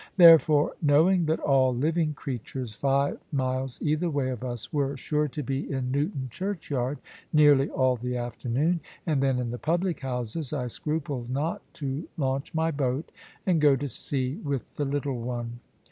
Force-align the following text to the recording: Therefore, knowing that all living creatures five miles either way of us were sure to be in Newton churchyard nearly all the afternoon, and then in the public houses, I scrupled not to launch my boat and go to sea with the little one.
Therefore, 0.17 0.73
knowing 0.81 1.25
that 1.27 1.39
all 1.41 1.75
living 1.75 2.15
creatures 2.15 2.75
five 2.75 3.19
miles 3.31 3.79
either 3.83 4.09
way 4.09 4.31
of 4.31 4.43
us 4.43 4.73
were 4.73 4.97
sure 4.97 5.27
to 5.27 5.43
be 5.43 5.71
in 5.71 5.91
Newton 5.91 6.27
churchyard 6.31 6.97
nearly 7.31 7.69
all 7.69 7.97
the 7.97 8.17
afternoon, 8.17 8.79
and 9.05 9.21
then 9.21 9.37
in 9.37 9.51
the 9.51 9.59
public 9.59 9.99
houses, 9.99 10.53
I 10.53 10.65
scrupled 10.69 11.29
not 11.29 11.61
to 11.75 12.07
launch 12.17 12.51
my 12.55 12.71
boat 12.71 13.11
and 13.45 13.61
go 13.61 13.75
to 13.75 13.87
sea 13.87 14.37
with 14.43 14.75
the 14.75 14.85
little 14.85 15.21
one. 15.21 15.59